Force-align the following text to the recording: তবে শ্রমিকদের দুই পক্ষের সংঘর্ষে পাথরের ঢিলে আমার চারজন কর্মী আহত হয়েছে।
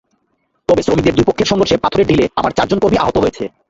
তবে 0.69 0.81
শ্রমিকদের 0.83 1.15
দুই 1.17 1.25
পক্ষের 1.27 1.49
সংঘর্ষে 1.51 1.81
পাথরের 1.83 2.09
ঢিলে 2.09 2.25
আমার 2.35 2.55
চারজন 2.57 2.79
কর্মী 2.79 2.97
আহত 2.99 3.15
হয়েছে। 3.19 3.43